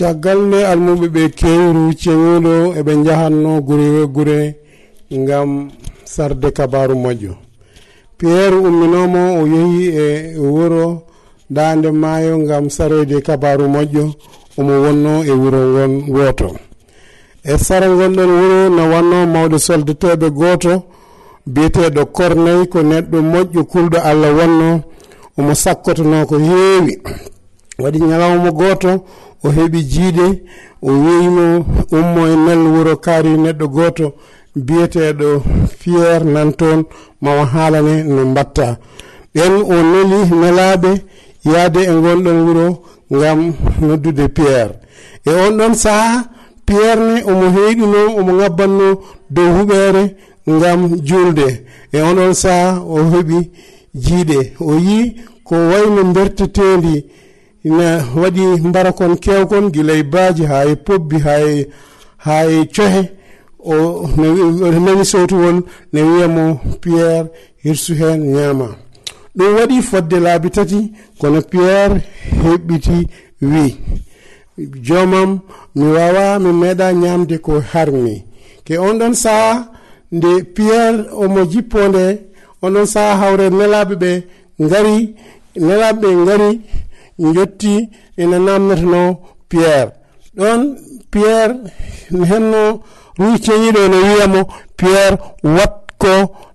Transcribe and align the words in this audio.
caggal 0.00 0.38
nde 0.48 0.58
almuɓe 0.72 1.06
ɓe 1.14 1.22
kewru 1.38 1.82
cewoɗo 2.00 2.52
eɓe 2.78 2.92
jahanno 3.06 3.50
gure 3.66 3.88
gure 4.14 4.38
gam 5.28 5.50
sarde 6.12 6.48
kabaru 6.58 6.94
moƴƴo. 7.04 7.32
Pierre 8.18 8.56
umminomo 8.68 9.22
o 9.40 9.46
yehi 9.54 9.84
e 10.04 10.06
wuro 10.38 10.86
dande 11.56 11.88
maayo 12.02 12.34
gam 12.48 12.64
sarede 12.76 13.16
kabaru 13.26 13.64
moƴƴo 13.74 14.04
omo 14.58 14.72
wonno 14.84 15.12
e 15.24 15.32
wuro 15.40 15.60
ngon 15.72 15.92
woto 16.16 16.48
e 17.44 17.58
sara 17.66 17.86
gonɗon 17.98 18.30
wuro 18.40 18.58
no 18.76 18.82
wanno 18.92 19.18
mawɗo 19.34 19.56
soldeteɓe 19.66 20.28
goto 20.40 20.72
biyeteɗo 21.52 22.02
corneille 22.16 22.66
ko 22.72 22.78
neɗɗo 22.90 23.18
moƴƴo 23.32 23.62
kulɗo 23.70 23.98
allah 24.10 24.32
wonno 24.38 24.68
omo 25.38 25.52
sakkotono 25.62 26.18
ko 26.28 26.36
heewi. 26.46 26.94
waɗi 27.82 27.98
ñalawma 28.08 28.50
goto 28.60 28.90
o 29.44 29.48
heeɓi 29.56 29.80
jiide 29.92 30.26
o 30.82 30.90
weyno 31.04 31.44
ummo 31.98 32.20
e 32.32 32.36
nel 32.44 32.62
wuro 32.74 32.92
kaari 33.04 33.30
neɗɗo 33.44 33.66
goto 33.76 34.06
biyeteɗo 34.66 35.28
pierre 35.80 36.24
nan 36.34 36.50
toon 36.58 36.80
mawa 37.22 37.44
haalane 37.52 37.94
no 38.14 38.22
mbatta. 38.30 38.66
Ɓen 39.34 39.52
o 39.74 39.76
neli 39.92 40.18
nelaɓe 40.40 40.90
yaade 41.52 41.80
e 41.90 41.92
gonɗon 42.04 42.38
wuro 42.46 42.66
ngam 43.14 43.40
noddude 43.86 44.24
pierre 44.36 44.74
e 45.26 45.30
on 45.44 45.52
ɗon 45.58 45.74
saaha 45.82 46.24
pierre 46.66 47.00
ne 47.08 47.22
omo 47.30 47.46
heyɗino 47.56 48.00
omo 48.18 48.32
gabbanno 48.40 48.86
dow 49.34 49.48
huɓere 49.56 50.02
ngam 50.54 50.80
julde 51.08 51.46
e 51.92 51.98
oɗon 52.08 52.32
saaha 52.42 52.80
o 52.94 52.96
heeɓi 53.12 53.38
jiiɗe 54.04 54.38
o 54.60 54.72
yi 54.86 54.98
ko 55.46 55.54
wayno 55.70 56.02
bertetendi 56.14 56.94
ina 57.64 57.88
waɗi 58.22 58.42
mbarakon 58.68 59.16
kewkon 59.24 59.70
guilay 59.74 60.02
baaji 60.12 60.44
ha 60.50 60.64
e 60.64 60.74
pobbi 60.76 61.16
ha 61.26 61.34
e 61.40 61.66
ha 62.24 62.36
e 62.46 62.58
cohe 62.74 63.02
o 63.72 64.08
nani 64.84 65.04
sowtuwol 65.04 65.56
ne 65.92 66.00
wiyamo 66.02 66.60
pierre 66.80 67.28
hirsu 67.62 67.94
hen 67.94 68.20
ñaama 68.34 68.68
ɗum 69.36 69.54
waɗi 69.56 69.82
fodde 69.82 70.18
laabi 70.20 70.48
tati 70.56 70.78
kono 71.20 71.40
pierre 71.50 71.96
heɓɓiti 72.44 72.96
wi. 73.52 73.64
Jomam 74.86 75.30
mi 75.74 75.84
wawa 75.96 76.38
mi 76.42 76.50
meeɗa 76.60 76.86
ñamde 77.02 77.36
ko 77.46 77.52
harmi. 77.72 78.14
Ke 78.64 78.74
on 78.78 78.98
ɗon 79.00 79.14
saha 79.22 79.52
nde 80.12 80.30
pierre 80.54 81.00
omo 81.22 81.40
jippo 81.52 81.78
nde 81.88 82.04
on 82.62 82.70
ɗon 82.74 82.86
saha 82.92 83.12
hawre 83.20 83.46
nelaɓe 83.58 83.94
ɓe 84.02 84.10
ngari 84.64 84.96
nelaɓe 85.66 86.00
ɓe 86.00 86.08
ngari 86.22 86.50
jotti 87.34 87.88
ina 88.22 88.38
namdotano 88.38 89.02
pierre. 89.48 89.90
Ɗon 90.36 90.60
pierre 91.10 91.54
henno 92.30 92.62
ruy 93.18 93.36
ceñiɗo 93.44 93.82
no 93.92 93.96
wiyamo 94.08 94.40
pierre 94.78 95.16
watko 95.56 96.12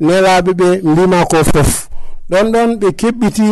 nelaɓe 0.00 0.50
ɓe 0.60 0.68
mbima 0.90 1.24
ko 1.30 1.38
fof. 1.52 1.88
Ɗon 2.30 2.46
ɗon 2.52 2.70
ɓe 2.80 2.88
keɓɓiti 3.00 3.48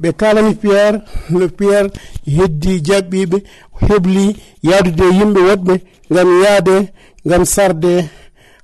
ɓe 0.00 0.08
kalani 0.20 0.54
pierre 0.62 0.98
no 1.30 1.48
pierre 1.58 1.88
heddi 2.36 2.72
jaɓɓiɓe 2.86 3.38
hebli 3.86 4.24
yaadude 4.68 5.04
yimɓe 5.18 5.40
woɗɓe 5.48 5.74
gam 6.14 6.28
yaade 6.42 6.76
gam 7.28 7.44
sarde 7.44 7.92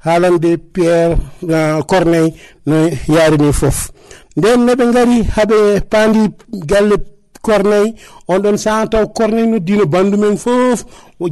haalande 0.05 0.51
pierre 0.75 1.15
uh, 1.43 1.83
corneille 1.91 2.35
no 2.67 2.77
yaari 3.15 3.39
ni 3.39 3.53
fof. 3.53 3.91
Nden 4.37 4.61
noɓe 4.67 4.85
gari 4.95 5.17
haɓe 5.37 5.57
paandi 5.91 6.21
galle 6.71 6.97
corneille. 7.47 7.95
On 8.29 8.39
ɗon 8.45 8.57
saha 8.65 8.87
taw 8.93 9.07
corneille 9.17 9.51
noddino 9.53 9.85
bandumen 9.87 10.37
foof. 10.45 10.79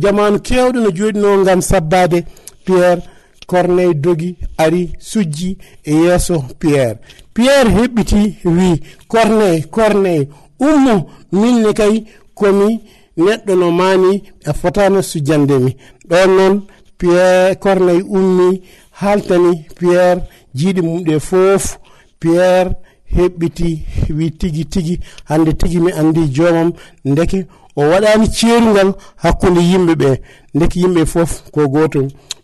Jamanu 0.02 0.38
kewɗo 0.46 0.78
no 0.80 0.90
joɗino 0.98 1.44
gam 1.46 1.60
sabbade. 1.70 2.18
Pierre 2.64 3.02
corneille 3.50 3.94
dogi 4.04 4.30
ari 4.64 4.82
sujji 4.98 5.50
e 5.84 5.92
yeeso 6.03 6.36
pierre. 6.60 6.98
Pierre 7.34 7.69
heɓɓiti 7.76 8.22
wi 8.56 8.69
corneille 9.12 9.64
corneille. 9.70 10.28
Ummo 10.60 10.94
minne 11.32 11.72
kay 11.74 11.94
komi 12.34 12.80
neɗɗo 13.16 13.54
no 13.60 13.70
mani 13.70 14.22
e 14.48 14.50
fotano 14.60 15.03
sujjandemi 15.03 15.76
ɗon 16.10 16.30
noon 16.36 16.54
pierre 16.98 17.56
corneille 17.64 18.04
ummi 18.19 18.62
haltani 19.00 19.53
pierre 19.78 20.20
jiiɗi 20.54 20.82
mum 20.82 21.03
ɗe 21.06 21.19
foof. 21.28 21.78
Pierre 22.20 22.70
heɓɓiti 23.16 23.69
wi 24.16 24.30
tigi 24.30 24.64
tigi 24.66 25.00
hande 25.25 25.52
tigi 25.52 25.80
mi 25.80 25.91
andi 25.92 26.28
jomam 26.34 26.72
ndeke 27.04 27.47
o 27.76 27.80
waɗani 27.91 28.26
ceerugal 28.36 28.91
hakkude 29.22 29.60
yimɓe 29.60 29.94
ɓe 29.94 30.10
ndeke 30.54 30.80
yimɓe 30.80 31.06
fof 31.06 31.30
ko 31.53 31.69
goto 31.69 32.00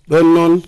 ɗon 0.09 0.27
noon 0.35 0.63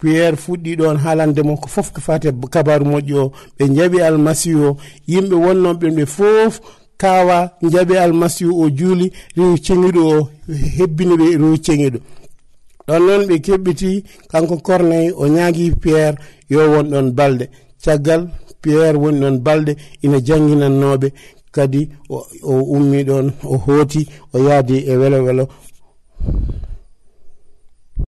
pierre 0.00 0.36
fuɗɗi 0.36 0.76
ɗon 0.76 0.96
haalande 0.96 1.42
mo 1.42 1.56
ko 1.56 1.68
fof 1.68 1.92
ko 1.92 2.00
fate 2.00 2.28
kabaru 2.50 2.84
moƴƴi 2.84 3.14
o 3.14 3.32
ɓe 3.58 3.64
jaaɓi 3.74 4.00
almasihu 4.00 4.64
o. 4.68 4.76
Yimɓe 5.08 5.34
wonnoɓe 5.44 5.86
ɓe 5.96 6.06
fof 6.06 6.60
kawa 6.96 7.52
jaaɓe 7.62 7.98
almasihu 7.98 8.52
o 8.62 8.70
juuli 8.70 9.12
rewi 9.36 9.58
ceŋiɗo 9.64 10.00
o 10.16 10.28
hebbini 10.76 11.14
ɓe 11.16 11.36
rewi 11.38 11.58
ceŋiɗo. 11.64 11.98
Ɗon 12.86 13.00
noon 13.06 13.26
ɓe 13.28 13.36
keɓɓiti 13.44 14.04
kanko 14.30 14.56
corneille 14.58 15.12
o 15.16 15.26
ñaagui 15.28 15.70
pierre 15.82 16.16
yo 16.48 16.60
won 16.72 16.86
ɗon 16.90 17.10
balɗe. 17.12 17.46
Caggal 17.84 18.28
pierre 18.62 18.96
woni 19.02 19.20
ɗon 19.20 19.36
balɗe 19.44 19.72
ina 20.04 20.18
jangginannoɓe 20.26 21.08
kadi 21.54 21.80
o 22.42 22.54
ummi 22.76 23.04
ɗon 23.08 23.26
o 23.44 23.56
hooti 23.64 24.00
o 24.34 24.38
yaadi 24.46 24.76
e 24.90 24.96
welo 25.00 25.18
welo 25.26 25.44